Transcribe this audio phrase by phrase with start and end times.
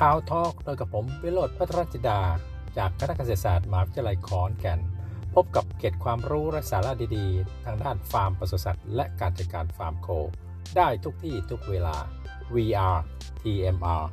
[0.00, 2.20] ข่าวทอกโดยกับผมวิโรธพัทรจิดา
[2.76, 4.80] จากคณะเกษตรศาสตร์มหาวิทยาลัยขอนแก่น
[5.34, 10.08] พบกับเกร็ดความรู้และสาระดีๆ ทางด้านฟาร์มปศุสัตว์และการจัดการฟาร์มโค
[10.76, 11.96] ได้ทุกที่ทุกเวลา
[12.54, 12.96] VR
[13.40, 14.04] TMR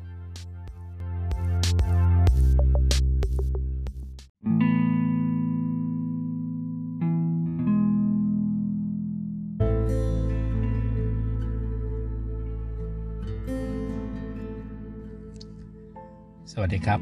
[16.56, 17.00] สวัสดีครับ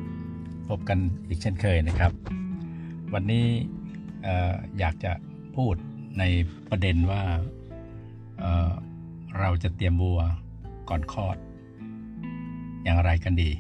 [0.70, 2.12] พบกันอีกเช่นเคยนะครับ
[3.14, 3.46] วันนี้
[4.26, 5.12] อออยากจะ
[5.56, 5.76] พูด
[6.20, 6.24] ใน
[6.70, 7.24] ประเด็นว่า
[8.40, 10.22] เเราจะเตรียมวัว
[10.90, 11.38] ก่อนคลอด
[12.84, 13.52] อย่างไรกันดี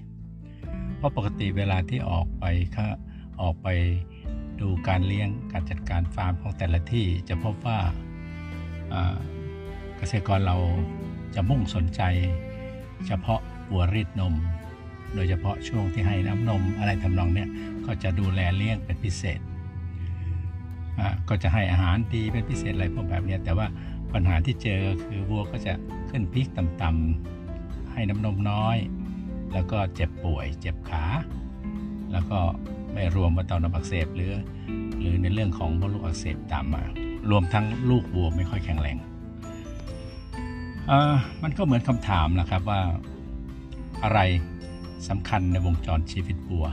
[0.98, 2.46] เพราะปกติเวลาที่ออกไป
[2.76, 2.88] ค่ะ
[3.42, 3.68] ออกไป
[4.62, 7.80] ดูการเลี้ยงการจัดการฟาร์มของแต่ละที่จะพบว่า
[8.90, 9.18] เอ่อ
[9.98, 10.58] เกษตรกรเรา
[11.36, 12.02] จะมุ่งสนใจ
[13.08, 14.36] เฉพาะวัวรีดนม
[15.16, 17.50] โดยเฉพาะช่วงที่ให้น้ำนมอะไรทำนองเนี้ย
[17.86, 19.39] ก็จะดูแลเลี้ยงเป็นพิเศษ
[21.00, 23.67] อ่าก็จะให้อาหารดีเป็นพิเศษอะไรพวกแบบเนี้ยแต่ว่า
[24.14, 25.73] ปัญหาที่เจอคือวัวก็จะ
[26.09, 28.78] ขึ้นพีคต่ำๆให้น้ำนมน้อย
[29.53, 31.03] แล้วก็เจ็บป่วย เจ็บขา
[32.12, 32.39] แล้วก็
[32.94, 34.34] ไม่รวมมาต่อมน้ำอักเสบหรือ
[35.00, 36.81] หรือในเรื่องของมดลูกอักเสบตามมา
[37.31, 38.97] รวมทั้งลูกวัวไม่ค่อยแข็งแรง
[40.89, 42.81] อ่ามันก็เหมือนคำถามนะครับว่า
[44.03, 44.19] อะไร
[45.08, 46.67] สำคัญในวงจรชีวิตวัว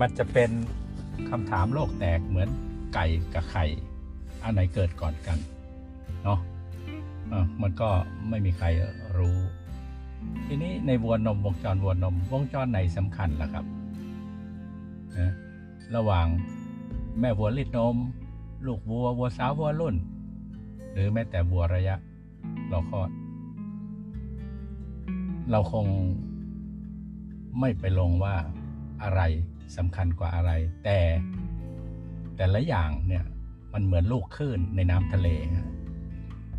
[0.00, 0.50] มันจะเป็น
[1.30, 2.48] คำถามโลกแตกเหมือน
[2.94, 3.64] ไก่กับไข่
[4.42, 5.38] อันไหนเกิดก่อนกัน
[6.24, 7.88] เนาะะมันก็
[8.28, 8.66] ไม่มีใคร
[9.18, 9.38] รู้
[10.46, 13.64] ทีนี้ในวัวนมวงจรวัวนม วงจรไหนสำคัญล่ะครับ
[15.18, 15.32] นะ
[15.94, 16.26] ระหว่าง
[17.20, 17.96] แม่วัวรีดนม
[18.66, 19.96] ลูกวัววัวสาววัวรุ่น
[20.92, 21.96] หรือแม้แต่วัวระยะ
[22.72, 23.10] รอคลอด
[25.50, 25.86] เราคง
[27.60, 28.34] ไม่ไปลงว่า
[29.02, 29.20] อะไร
[29.76, 30.52] สำคัญกว่าอะไร
[30.84, 30.98] แต่
[32.36, 33.24] แต่ละอย่างเนี่ย
[33.72, 35.28] มันเหมือนลูกคลื่นในน้ำทะเล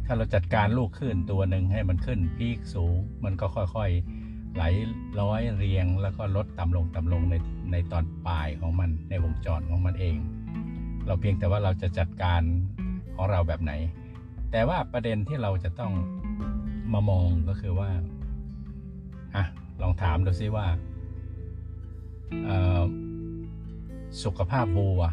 [0.05, 4.63] ถ้าเราจัดการลูกคลื่นตัวหนึ่งให้มันขึ้นพีคสูง มันก็ค่อยๆไหล
[5.21, 7.35] ร้อยเรียง แล้วก็ลดต่ำลงต่ำลงใน
[7.71, 10.17] ในตอนปลายของมันในวงจรของมันเอง
[11.05, 12.41] เราเพียงแต่ว่าเราจะจัดการ
[13.15, 13.73] ของเราแบบไหน
[14.51, 15.93] แต่ว่าประเด็นที่เราจะต้อง
[16.93, 17.89] มามองก็คือว่า
[19.35, 19.45] อะ
[19.81, 20.67] ลองถามดูซิว่า
[24.23, 25.03] สุขภาพวัว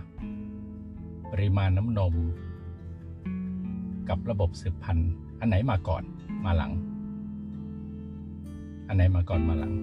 [1.32, 2.14] ปริมาณน้ำนม
[4.08, 6.02] กับระบบสืบพันธุ์ อันไหนมาก่อน
[6.44, 6.72] มาหลัง
[8.88, 9.74] อันไหนมาก่อนมาหลัง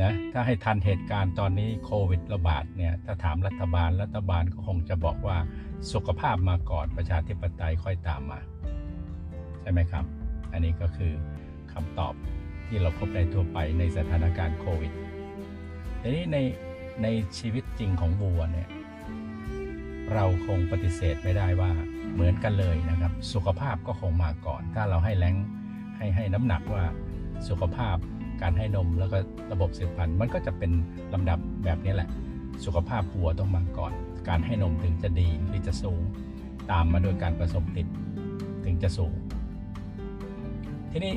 [0.00, 5.36] นะถ้าให้ทันเหตุการณ์ตอนนี้โควิดระบาดเนี่ยถ้าถามรัฐบาลรัฐบาลก็คงจะบอกว่า
[5.92, 8.40] สุขภาพมาก่อนประชาธิปไตยค่อยตามมา
[9.60, 10.04] ใช่ไหมครับ
[10.52, 11.12] อันนี้ก็คือ
[11.72, 12.14] คำตอบ
[12.68, 14.92] ที่เราพบได้ทั่วไปในสถานการณ์โควิด
[16.02, 16.38] ทีนี้ใน
[17.02, 17.06] ใน
[17.38, 18.68] ชีวิตจริงของวัวเนี่ย
[20.14, 21.70] เราคงปฏิเสธไม่ได้ว่า
[22.12, 25.34] เหมือนกันเลยนะครับ สุขภาพก็คงมาก่อน ถ้าเราให้แรง
[25.96, 26.84] ให้ให้น้ำหนักว่า
[27.48, 27.96] สุขภาพ
[28.42, 29.18] การให้นมแล้วก็
[29.52, 30.70] ระบบสืบพันธุ์มันก็จะเป็น
[31.14, 32.08] ลำดับแบบนี้แหละ
[32.64, 33.92] สุขภาพวัวต้องมาก่อน
[34.28, 36.00] การให้นมถึงจะดีหรือจะสูง
[36.70, 37.86] ตามมาโดยการผสมติด
[38.64, 39.14] ถึงจะสูง
[40.92, 41.14] ทีนี้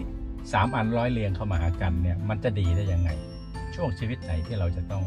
[0.51, 3.09] สามอันร้อยเรียงเข้ามาหากันเนี่ยมันจะดีได้ยังไง
[3.75, 5.03] ช่วงชีวิตไหนที่เราจะต้อง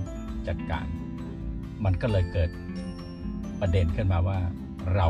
[0.48, 0.86] จัดการ
[1.84, 2.50] มันก็เลยเกิด
[3.60, 4.38] ประเด็นขึ้นมาว่า
[4.94, 5.08] เรา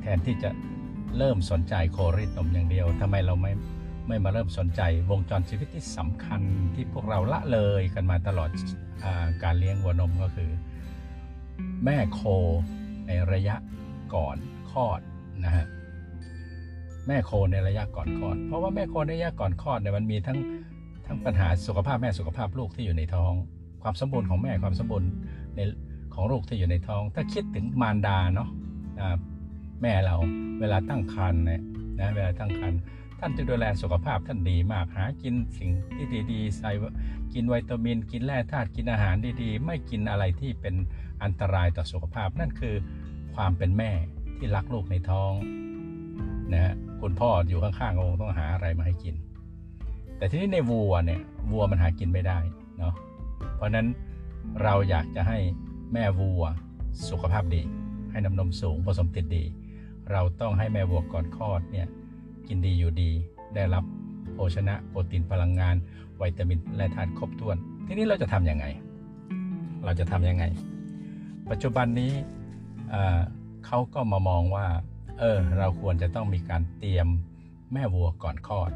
[0.00, 0.50] แทนที่จะ
[1.16, 3.52] เริ่มสนใจโคริตนมอย่างเดียวทำไมเราไม่
[4.08, 6.42] ไม่มาเริ่มสนใจวงจรชีวิตที่สำคัญ
[6.74, 8.50] ที่พวกเราละเลยกันมาตลอด
[9.04, 9.06] อ
[9.42, 10.50] การเลี้ยงวัวนมก็คือ
[11.84, 12.20] แม่โค
[13.06, 13.56] ในระยะ
[14.14, 14.36] ก่อน
[14.70, 15.00] คลอด
[15.44, 15.66] นะฮะ
[17.06, 20.38] แม่โคในระยะก่อนคลอด เพราะว่าแม่โคในระยะก่อนคลอดเนี่ยมันมีทั้ง
[21.06, 23.32] ทั้งปัญหาสุขภาพแม่สุขภาพลูกที่อยู่ในท้อง
[23.82, 25.10] ความสมบูรณ์ของแม่ความสมบูรณ์
[25.56, 25.60] ใน
[26.14, 28.48] ของลูกที่อยู่ในท้อง ถ้าคิดถึงมารดาเนาะ
[29.00, 29.16] อ่า
[29.82, 30.16] แม่เรา
[30.60, 31.62] เวลาตั้งครรภ์เนี่ย
[31.98, 32.80] นะเวลาตั้งครรภ์
[33.20, 36.70] ท่านจะดูแลสุขภาพท่านดีมากหากินสิ่งที่ดีๆใส่
[37.34, 40.74] กินวิตามิน กินแร่ธาตุกินอาหารดีๆ ไม่กินอะไรที่เป็น
[41.22, 42.74] อันตรายต่อสุขภาพนั่นคือ
[43.34, 43.90] ความเป็นแม่
[44.36, 45.32] ที่รักลูกในท้อง
[46.52, 49.14] นะฮะ คุณพ่ออยู่ข้างๆก็คงต้องหาอะไรมาให้กิน
[50.16, 51.20] แต่ทีนี้ในวัวเนี่ย
[51.52, 52.38] วัวมันหากินไม่ได้
[52.78, 52.94] เนาะ
[53.54, 53.86] เพราะนั้น
[54.62, 55.38] เราอยากจะให้
[55.92, 56.44] แม่วัว
[57.08, 57.62] สุขภาพดี
[58.10, 59.44] ให้น้ำนมสูงผสมติดดี
[60.12, 61.86] เราต้องให้แม่วัวก่อนคลอดเนี่ย
[62.48, 63.10] กินดีอยู่ดี
[63.54, 63.84] ได้รับ
[64.32, 65.76] โภชนะโปรตีนพลังงาน
[66.20, 67.56] วิตามินและธาตุครบถ้วน
[67.86, 68.66] ทีนี้เราจะทำยังไง
[69.84, 70.44] เราจะทำยังไง
[71.50, 72.12] ปัจจุบันนี้
[73.66, 74.66] เขาก็มามองว่า
[75.22, 77.08] เออเราควรจะต้องมีการเตรียม
[77.72, 78.70] แม่วัวก่อนคลอด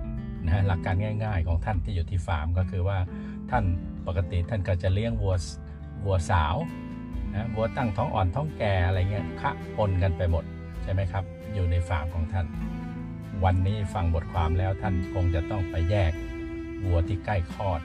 [0.45, 2.99] นะฮะหลักการง่าย ๆ ของท่านที่อยู่ที่ฟาร์มก็คือว่า
[3.51, 3.65] ท่าน
[4.07, 5.35] ปกติท่านก็จะเลี้ยงวัว
[6.05, 6.57] วัวสาว
[7.33, 10.45] นะวัวตั้งท้องอ่อนท้องแก่อะไรเงี้ยคะปนกันไปหมด
[10.83, 11.25] ใช่ไหมครับ
[11.55, 12.47] อยู่ในฟาร์มของท่าน
[13.45, 16.13] วันนี้ฟังบทความแล้วท่านคงจะต้องไปแยก
[16.85, 17.81] วัวที่ใกล้คลอด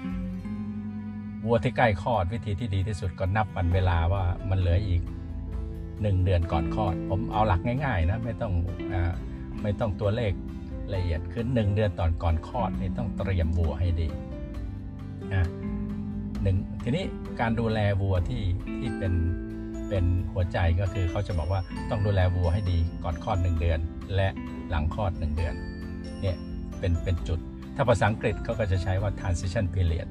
[1.45, 5.01] วัวที่ใกล้คลอดวิธีที่ดีที่สุดก็นับวันเวลาว่ามันเหลืออีก
[6.01, 8.53] หนึ่งเดือนก่อนคลอด ผมเอาหลักง่ายๆนะไม่ต้อง
[8.93, 8.95] อ
[9.63, 10.31] ไม่ต้องตัวเลข
[10.93, 14.07] ละเอียดคือหนึ่งเดือนตอนก่อนคลอดนี่ต้องเตรียมวัวให้ดี
[15.33, 15.45] นะ
[16.43, 17.05] หนึ่งทีนี้
[17.39, 18.43] การดูแลวัวที่
[18.79, 19.13] ที่เป็น
[19.89, 23.79] เป็นหัวใจก็คือเขาจะบอกว่าต้องดูแลวัวให้ดีก่อนคลอดหนึ่งเดือน
[24.15, 24.27] และ
[24.69, 25.53] หลังคลอดหนึ่งเดือน
[26.21, 26.37] เนี่ย
[26.79, 27.39] เป็นเป็นจุด
[27.75, 30.07] ถ้าภาษาอังกฤษเขาก็จะใช้ว่า transition period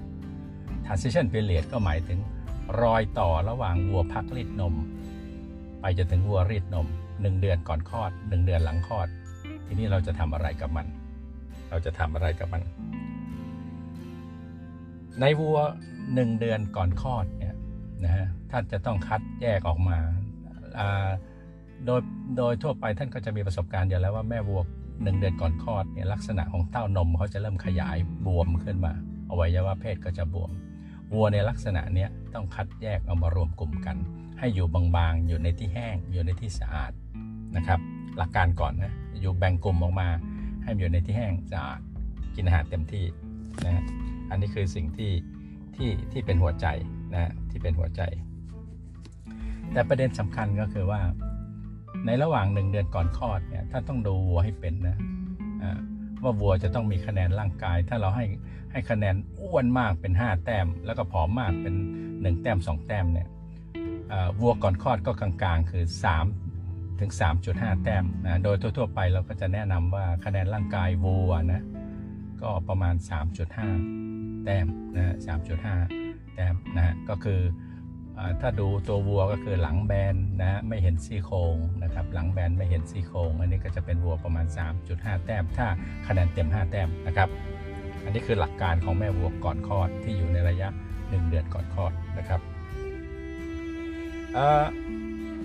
[0.87, 2.19] transition period ก็หมายถึง
[2.83, 4.75] รอยต่อระหว่างวัวพักรีดนม
[5.81, 9.09] ไปจนถึงวัวรีดนม 1 เดือนก่อนคลอด 1 เดือนหลังคลอด
[9.67, 10.87] ทีนี้เราจะทำอะไรกับมัน
[11.71, 12.63] เราจะทำอะไรกับมัน
[15.21, 15.59] ในวัว
[15.99, 17.55] 1 เดือนก่อนคลอดเนี่ย
[18.05, 19.99] นะฮะท่านจะต้องคัดแยกออกมา
[21.85, 22.01] โดย
[22.37, 24.63] โดยทั่วไปท่านก็จะมีประสบการณ์อยู่แล้วว่าแม่วัว
[25.03, 27.97] หนึ่งเดือนก่อนคลอดเนี่ยลักษณะของเต้านมเขาจะเริ่มขยาย
[28.27, 28.93] บวมขึ้นมา
[29.31, 30.51] อวัยวะเพศก็จะบวม
[31.13, 33.97] วัวในลักษณะนี้ต้องคัดแยกเอามารวมกลุ่มกัน
[34.39, 36.93] ให้อยู่บางๆ อยู่ในที่แห้ง อยู่ในที่สะอาด
[37.57, 37.81] นะครับ
[38.17, 40.09] หลักการก่อนนะอยู่แบ่งกลุ่มออกมา
[40.63, 41.81] ให้อยู่ในที่แห้งสะอาด
[42.35, 43.05] กินอาหารเต็มที่
[43.65, 43.85] นะ
[44.31, 45.13] อันนี้คือสิ่งที่
[45.77, 46.67] ที่ที่เป็นหัวใจ
[47.15, 48.03] นะที่เป็นหัวใจ
[49.73, 51.01] แต่ประเด็นสำคัญก็คือว่า
[52.07, 54.97] ในระหว่างหนึ่งเดือนก่อนคลอดเนี่ยท่านต้องดูวัวให้เป็นนะ
[56.23, 58.27] ว่าวัวจะต้องมีคะแนนร่างกาย ถ้าเราให้
[58.73, 61.75] ให้คะแนนอ้วนมากเป็น 5 แต้ม แล้วก็ผอมมากเป็น
[62.35, 63.29] 1 แต้ม 2 แต้มเนี่ย
[64.41, 65.85] วัวก่อนคลอดก็กลางๆ คือ
[66.43, 67.11] 3 ถึง
[67.49, 71.65] 3.5 แต้มนะโดยทั่วๆไปเราก็จะแนะนำว่าคะแนนร่างกายวัวนะ
[72.43, 72.95] ก็ประมาณ
[73.71, 74.67] 3.5 แต้ม
[74.97, 75.15] นะ
[75.73, 77.41] 3.5 แต้มนะก็คือ
[78.41, 84.47] ถ้าดูตัววัวก็คือหลังแบนนะไม่เห็นซี่โครงนะครับหลังแบนไม่เห็นซี่โครงอันนี้ก็จะเป็นวัวประมาณ
[84.87, 85.67] 3.5 แต้ม ถ้า
[86.07, 87.29] คะแนนเต็ม 5 แต้มนะครับ
[88.05, 90.69] อันนี้คือหลักการของแม่วัวก่อนคลอดที่อยู่ในระยะ
[90.99, 92.41] 1 เดือนก่อนคลอดนะครับ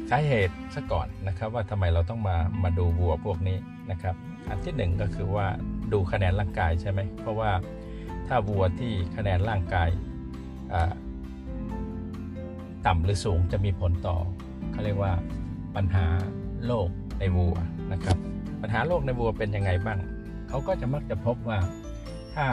[0.09, 3.57] สาเหตุซะก่อนนะครับว่าทำไมเราต้องมามาดูวัวพวกนี้
[3.91, 4.15] นะครับ
[4.49, 5.47] อันที่หนึ่งก็คือว่า
[5.93, 7.51] ดูคะแนนร่างกายใช่ไหมเพราะว่า
[8.27, 9.89] ถ้าวัวที่คะแนนร่างกาย
[12.85, 14.17] ต่ำหรือสูงจะมีผลต่อ
[14.71, 15.13] เขาเรียกว่า
[15.75, 16.05] ปัญหา
[16.65, 16.89] โรค
[17.19, 17.55] ในวัว
[17.93, 18.17] นะครับ
[18.61, 19.99] ปัญหาโรคในวัวเป็นยังไงบ้าง
[20.49, 21.59] เขาก็จะมักจะพบว่า
[22.35, 22.45] ถ้า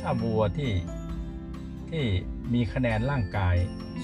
[0.00, 0.70] ถ้าวัวที่
[1.90, 2.04] ที่
[2.54, 3.54] มีคะแนนร่างกาย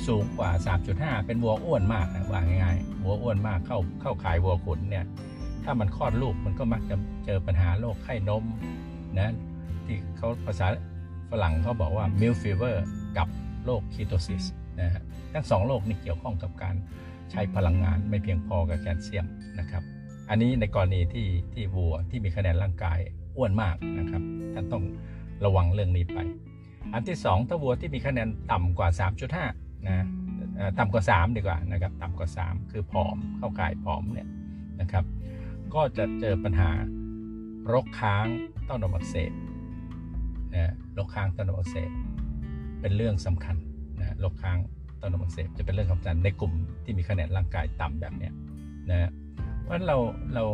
[0.07, 0.51] สูงกว่า
[0.89, 5.05] 3.5 เป็นวัวอ้วนมากนะว่าง่ายๆวัวอ้วนมากเข้าเข้าขายวัวขุนเนี่ย
[5.65, 8.45] ถ้ามันคลอดลูกมันก็มักจะเจอปัญหาโรคไข้นม
[9.19, 9.33] นะ
[9.87, 10.67] ที่เขาภาษา
[11.31, 12.77] ฝรั่งเขาบอกว่า milk fever
[13.19, 13.29] กับ
[13.65, 14.45] โรคคีโตซิส
[14.81, 16.75] นะฮะทั้งสองโรคนี้เกี่ยวข้องกับการ
[17.31, 19.27] ใช้พลังงานไม่เพียงพอกับแคลเซียม
[19.59, 19.83] นะครับ
[20.29, 22.99] อันนี้ในกรณีที่ที่วัวที่มีคะแนนร่างกาย
[23.37, 24.23] อ้วนมากนะครับ
[24.55, 24.85] ท่านต้อง
[25.45, 26.19] ระวังเรื่องนี้ไป
[26.93, 28.89] อันที่ 2 ถ้าวัวที่มีคะแนนต่ำกว่า
[29.39, 30.07] 3.5นะ
[30.79, 34.29] ต่ำกว่า 3 ดีกว่านะครับต่ำกว่า 3 คือผอมเข้าข่ายผอมเนี่ย
[34.81, 35.05] นะครับ
[35.75, 36.71] ก็จะเจอปัญหา
[37.73, 38.27] รกค้าง
[38.69, 39.33] ต้อนมอักเสบ
[40.55, 41.91] นะรกค้างต้อนมอักเสบ
[42.81, 43.57] เป็นเรื่องสำคัญ
[44.01, 44.59] นะรกค้าง
[45.01, 46.53] ต้อนมอักเสบจะเป็นเรื่องสำคัญในกลุ่ม
[46.85, 48.31] ที่มีคะแนนร่างกายต่ำแบบนี้
[48.91, 49.11] นะ
[49.63, 49.99] เพราะฉะนั้นเรา
[50.35, 50.45] เรา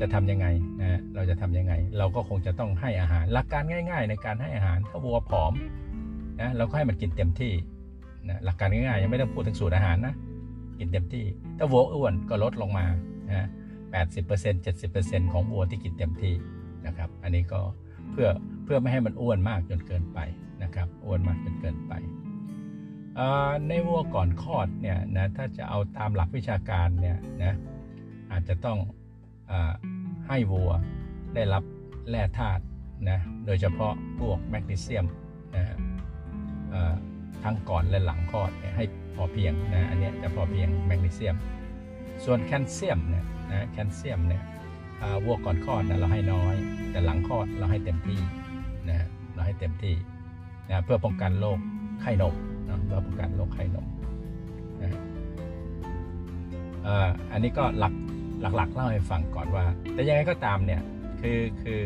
[0.00, 0.46] จะทํำยังไง
[0.80, 5.52] นะเราจะทํำยังไง เราก็คงจะต้องให้อาหาร หลักการง่าย ๆ ในการให้อาหารถ้าวัวผอม
[6.40, 7.52] นะเราก็ให้มันกินเต็มที่
[8.28, 10.14] นะหลักการง่ายๆยังไม่ต้องพูดถึงสูตรอาหารนะ
[10.78, 11.24] กินเต็มที่
[11.58, 12.86] ถ้าวัวอ้วนก็ลดลงมา
[13.32, 13.46] นะ
[13.90, 16.34] แปดสิบเปอร์เซ็นต์เจ็ดสิบเปอร์เซ็นต์ของวัวที่กินเต็มที่
[16.86, 17.60] นะครับ อันนี้ก็
[18.12, 18.28] เพื่อ
[18.64, 20.18] เพื่อไม่ให้มันอ้วนมากจนเกินไป
[20.62, 21.92] นะครับอ้วนมากจนเกินไป
[23.68, 27.54] ในวัวก่อนคลอดเนี่ยนะถ้าจะเอาตามหลักวิชาการเนี่ยนะ
[28.32, 28.78] อาจจะต้อง
[30.28, 30.70] ให้วัว
[31.34, 31.64] ได้รับ
[32.10, 32.62] แร่ธาตุ
[33.10, 35.06] นะโดยเฉพาะพวกแมกนีเซียม
[35.56, 35.64] นะ
[37.44, 38.84] ทั้งก่อนและหลังคลอดให้
[39.14, 41.36] พอเพียงนะอันนี้จะพอเพียงแมกนีเซียม
[42.24, 44.42] ส่วนแคลเซียมเนี่ยนะแคลเซียมเนี่ย
[45.24, 46.54] วัวก่อนคลอดนะเราให้น้อย
[46.90, 48.20] แต่หลังคลอดเราให้เต็มที่
[48.88, 48.96] นะ
[49.34, 49.94] เราให้เต็มที่
[50.68, 51.58] นะเพื่อป้องกันโรค
[52.00, 52.34] ไข้นม
[52.68, 53.86] นะเพื่อป้องกันโรคไข้นม
[54.82, 54.90] นะ
[57.32, 57.92] อันนี้ก็หลัก
[58.40, 60.82] หลักๆ เล่าให้ฟังก่อนว่า แต่ยังไงก็ตามเนี่ย
[61.20, 61.80] คือคือ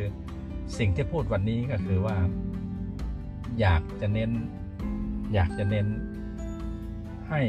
[0.78, 2.16] สิ่งที่พูดวันนี้ก็คือว่า
[3.60, 4.30] อยากจะเน้น
[5.34, 5.86] อยากจะเน้น
[7.30, 7.40] ให้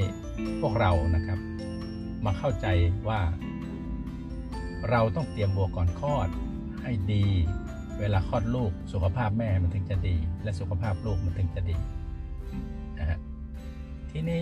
[0.61, 1.39] พวกเรานะครับ
[2.25, 2.67] มาเข้าใจ
[3.07, 3.21] ว่า
[4.89, 6.29] เราต้องเตรียมวัวก่อนคลอด
[6.81, 7.25] ให้ดี
[7.99, 11.77] เวลาคลอดลูกสุขภาพแม่มันถึงจะดี และสุขภาพลูกมันถึงจะดี
[12.99, 13.19] นะฮะ
[14.11, 14.41] ทีนี้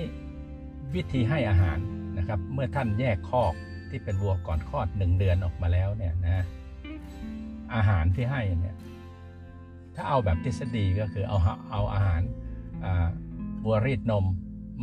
[0.96, 1.78] วิธีให้อาหาร
[2.18, 3.54] นะครับ เมื่อท่านแยกคอก
[3.92, 6.46] ที่เป็นวัวก่อนคลอดหนึ่งเดือนออกมาแล้วเนี่ยนะ
[7.76, 8.76] อาหารที่ให้เนี่ย
[9.96, 11.38] ถ้าเอาแบบทฤษฎีก็คือเอา
[11.72, 12.22] เอาอาหาร
[13.66, 14.26] วัวรีดนม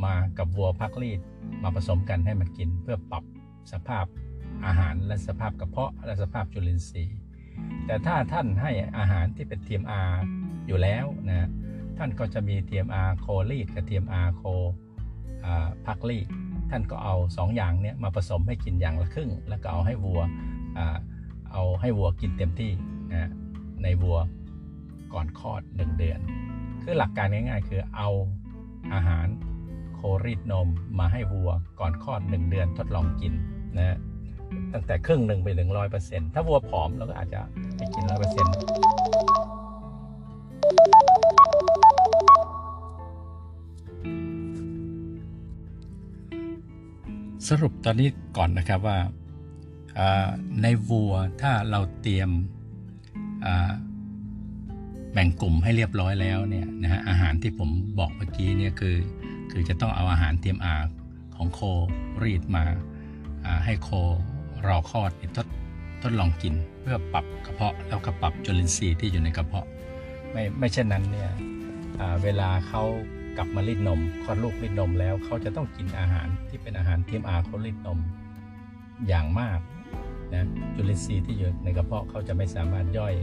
[0.04, 1.20] มากับวัวพักรีด
[1.62, 3.24] มาผสมกันให้มันกิน เพื่อปรับ
[3.72, 4.06] สภาพ
[4.66, 7.18] อาหารและสภาพกระเพาะและสภาพจุลินทรีย์
[7.86, 10.10] แต่ถ้าท่านให้อาหารที่เป็น TMR
[10.66, 11.48] อยู่แล้วนะ
[11.98, 14.42] ท่านก็จะมี TMR โคลีดกับ TMR โค
[15.86, 16.28] พักรีด
[16.70, 20.20] ท่านก็เอา2อย่างเนี้ยมาผสมให้กินอย่างละครึ่ง แล้วก็เอาให้วัว
[21.52, 22.70] เอาให้วัวกินเต็มที่
[23.12, 23.30] นะ
[23.82, 24.18] ในวัว
[25.12, 26.20] ก่อนคลอด 1 เดือน
[26.82, 28.08] คือหลักการง่ายๆ คือเอา
[28.94, 29.26] อาหาร
[29.94, 30.68] โครีดนม
[30.98, 33.32] มาให้วัวก่อนคลอด 1 เดือนทดลองกิน
[33.78, 33.98] นะ
[34.72, 37.40] ตั้งแต่ครึ่งหนึ่งไปถึงร้อยเปอร์เซ็นต์ถ้าวัวผอมเราก็อาจจะ
[37.76, 38.54] ให้กินร้อยเปอร์เซ็นต์
[47.48, 48.98] สรุปตอนนี้ก่อนนะครับว่า
[50.62, 52.30] ในวัวถ้าเราเตรียม
[55.12, 58.96] แบ่งกลุ่มให้เรียบร้อยแล้วเนี่ยนะฮะอาหารที่ผมบอกเมื่อกี้เนี่ยคือ
[59.50, 60.76] คือจะต้องเอาอาหารเทียมอา
[61.36, 61.60] ของโค
[62.22, 62.64] รีดมา
[63.64, 63.90] ให้โค
[64.66, 65.46] รอคลอดทด
[66.02, 69.66] ทดลองกินเพื่อปรับกระเพาะแล้วก็ปรับจุลินทรีย์ที่อยู่ในกระเพาะ
[70.32, 71.30] ไม่ไม่เช่นนั้นเนี่ย
[72.22, 72.82] เวลาเขา
[73.36, 77.98] กลับมารีดนมคลอดลูกรีดนมแล้วเขาจะต้องกินอาหารที่เป็นอาหารเทียมอาเขารีดนม
[79.08, 79.58] อย่างมาก
[80.32, 83.14] นะจุลินทรีย์ที่อยู่ในกระเพาะเขาจะไม่สามารถย่อย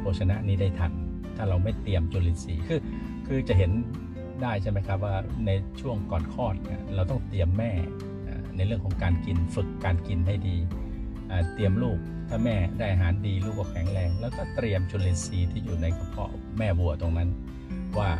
[0.00, 0.92] โภชนะนี้ได้ทัน
[1.36, 2.80] ถ้าเราไม่เตรียมจุลินทรีย์คือ
[3.26, 3.70] คือจะเห็น
[4.42, 5.50] ได้ใช่ไหมครับว่าใน
[5.80, 7.72] ช่วงก่อนคลอดเนี่ยเราต้องเตรียมแม่
[8.56, 10.56] ในเรื่องของการกินฝึกการกินให้ดี
[11.54, 11.98] เตรียมลูก
[12.28, 17.28] ถ้าแม่ได้อาหารดีลูกก็แข็งแรง แล้วก็เตรียมจุลินทรีย์ที่อยู่ในกระเพาะแม่วัวตรงนั้น
[17.98, 18.10] ว่า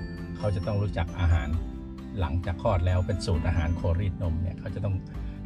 [0.41, 1.49] เขาจะต้องรู้จักอาหาร
[2.21, 4.95] หลังจากคลอดแล้วเป็นสูตรอาหารโครีดนมเนี่ยเขาจะต้อง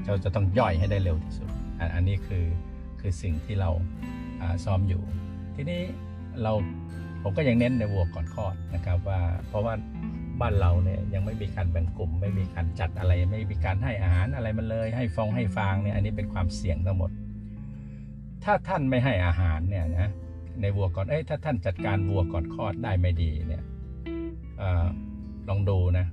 [0.05, 1.49] เขาจะต้องย่อยให้ได้เร็วที่สุด
[1.95, 2.45] อันนี้คือ
[3.01, 3.71] คือสิ่งที่เรา
[4.65, 5.03] ซ้อมอยู่
[5.55, 5.81] ทีนี้
[6.43, 6.53] เรา
[7.23, 9.75] ผมก็ยังเน้นในวัวก่อนคลอดนะครับว่าเพราะว่า
[10.41, 17.11] บ้านเราเนี่ยยังไม่มีการแบ่งกลุ่ม ไม่มีการจัดอะไร ไม่มีการให้อาหารอะไรมันเลย ให้ฟองให้ฟางเนี่ยอันนี้เป็นความเสี่ยงทั้งหมด
[18.45, 20.11] ถ้าท่านไม่ให้อาหารเนี่ยนะ
[20.61, 23.63] ในวัวก่อนเอ้ยถ้าท่านจัดการวัวก่อนคลอดได้ไม่ดีเนี่ย
[25.49, 26.07] ลองดูนะ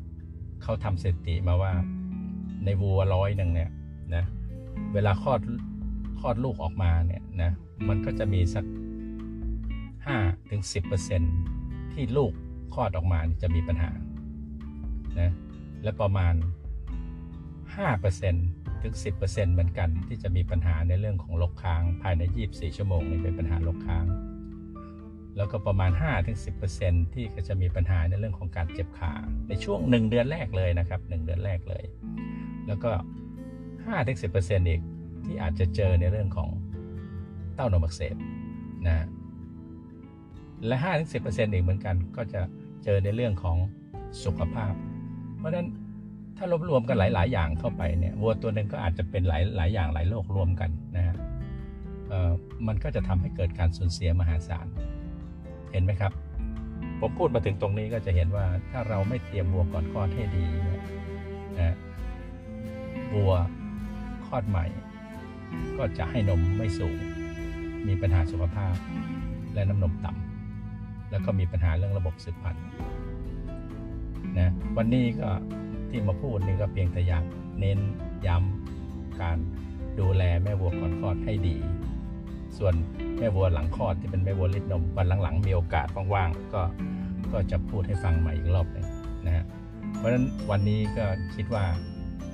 [0.64, 1.74] เขาทำสถิติมาว่า
[2.66, 3.70] ในวัวร้อยหนึ่งเนี่ย
[4.16, 4.24] นะ
[4.94, 5.40] เวลาคลอด
[6.20, 7.52] คลอดลูกออกมาเนี่ยนะ
[7.88, 8.66] มันก็จะมีสัก
[9.58, 10.62] 5ถึง
[11.28, 12.32] 10%ที่ลูก
[12.74, 13.92] คลอดออกมาจะมีปัญหา
[15.20, 15.32] นะ
[15.84, 16.34] และประมาณ
[17.58, 18.94] 5%ถึง
[19.24, 24.06] 10%เหมือนกันที่จะมีปัญหาในเรื่องของลกค้าง ภายใน 24 ชั่วโมงนี่เป็นปัญหาลกค้าง
[25.52, 25.92] ก็ประมาณ
[26.54, 29.14] 5-10%ที่ก็จะมีปัญหาในเรื่องของการเจ็บขา
[29.48, 31.84] ในช่วง 1 เดือนแรกเลยนะครับ 1 เดือนแรกเลย
[32.68, 32.92] แล้วก็
[33.80, 34.82] 5-10%อีก
[35.26, 36.50] ที่อาจจะเจอในเรื่องของ
[37.56, 38.16] เต้านมอักเสบ
[38.88, 39.08] นะ
[40.68, 40.78] และ
[41.14, 42.42] 5-10%อีกเหมือนกันก็จะ
[42.84, 43.58] เจอในเรื่องของ
[44.24, 44.74] สุขภาพ
[45.38, 45.68] เพราะฉะนั้น
[46.38, 51.16] ถ้ารวบรวมกันหลาย ๆ อย่างเข้าไปเนี่ยวัวตัวหนึ่งก็อาจจะเป็นหลายหลายอย่างหลายโรครวมกันนะฮะ
[52.68, 54.68] มันก็จะทำให้เกิดการสูญเสียมหาศาล
[55.72, 56.12] เห็นไหมครับ
[57.00, 60.46] ผมพูดมาถึงตรงนี้ก็จะเห็นว่าถ้าเราไม่เตรียมวัวก่อนคลอดให้ดี
[61.60, 61.76] นะ
[63.14, 63.34] วัว
[64.26, 64.66] คลอดใหม่
[65.78, 66.96] ก็จะให้นมไม่สูง
[67.88, 68.76] มีปัญหาสุขภาพ
[69.54, 72.66] และน้ำนมต่ำแล้วก็มีปัญหาเรื่องระบบสืบพันธุ์
[74.40, 75.30] นะวันนี้ก็
[75.90, 77.26] ที่มาพูดนี่ก็เพียงแต่อยาก
[77.60, 77.80] เน้น
[78.28, 79.38] ย้ำการ
[80.00, 81.56] ดูแลแม่วัวก่อนคลอดให้ดี
[82.58, 82.74] ส่วน
[83.18, 86.62] แม่วัวหลังคลอดที่เป็นแม่วัวลิดนมวันหลังๆ มีโอกาสว่างๆก็
[87.34, 88.86] ก็จะพูดให้ฟังใหม่อีกรอบหนึ่ง
[89.26, 89.46] นะฮะ
[89.96, 91.06] เพราะฉะนั้นวันนี้ก็
[91.36, 91.66] คิดว่า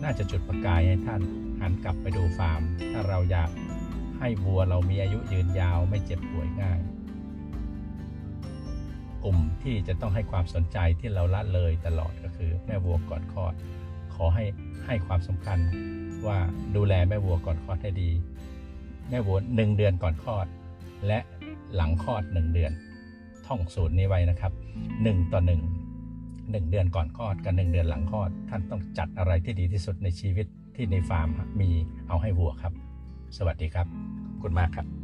[0.03, 1.21] น่าจะจุดประกายให้ท่าน
[1.59, 3.49] หันกลับไปดูฟาร์ม ถ้าเราอยาก
[4.19, 6.79] ให้วัวเรามีอายุยืนยาวไม่เจ็บป่วยง่าย
[9.23, 13.53] กลุ่มที่จะต้องให้ความสนใจที่เราละเลยตลอดก็คือแม่วัวก่อนคลอด
[14.15, 14.45] ขอให้
[14.85, 15.59] ให้ความสำคัญ
[16.27, 16.37] ว่า
[16.75, 18.09] ดูแลแม่วัวก่อนคลอดให้ดี
[19.09, 20.47] แม่บัวหนึ่งเดือนก่อนคลอด
[21.07, 21.19] และ
[21.75, 22.71] หลังคลอดหนึ่งเดือน
[23.47, 24.51] ท่องสูตรนี้ไว้นะครับ
[25.03, 25.61] หนึ่งต่อหนึ่ง
[26.51, 30.45] หนึ่งเดือนก่อนคลอดกับหนึ่งเดือนหลังคลอด ท่านต้องจัดอะไรที่ดีที่สุดในชีวิต
[30.75, 31.27] ที่ในฟาร์ม
[31.61, 31.69] มี
[32.07, 32.73] เอาให้วัวครับ
[33.37, 33.87] สวัสดีครับ
[34.29, 34.96] ขอบคุณมากครับ